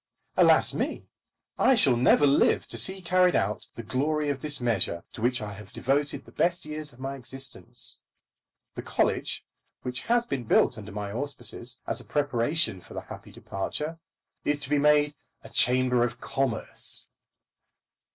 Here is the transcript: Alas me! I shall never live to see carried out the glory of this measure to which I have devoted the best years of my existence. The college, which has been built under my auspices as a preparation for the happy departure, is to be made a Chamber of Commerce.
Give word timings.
Alas 0.35 0.73
me! 0.73 1.05
I 1.59 1.75
shall 1.75 1.95
never 1.95 2.25
live 2.25 2.67
to 2.69 2.77
see 2.79 3.03
carried 3.03 3.35
out 3.35 3.67
the 3.75 3.83
glory 3.83 4.29
of 4.29 4.41
this 4.41 4.59
measure 4.59 5.03
to 5.11 5.21
which 5.21 5.43
I 5.43 5.53
have 5.53 5.71
devoted 5.71 6.25
the 6.25 6.31
best 6.31 6.65
years 6.65 6.91
of 6.91 6.97
my 6.99 7.13
existence. 7.15 7.99
The 8.73 8.81
college, 8.81 9.45
which 9.83 10.01
has 10.09 10.25
been 10.25 10.45
built 10.45 10.75
under 10.75 10.91
my 10.91 11.11
auspices 11.11 11.77
as 11.85 12.01
a 12.01 12.03
preparation 12.03 12.81
for 12.81 12.95
the 12.95 13.01
happy 13.01 13.31
departure, 13.31 13.99
is 14.43 14.57
to 14.61 14.71
be 14.71 14.79
made 14.79 15.13
a 15.43 15.49
Chamber 15.49 16.03
of 16.03 16.19
Commerce. 16.19 17.07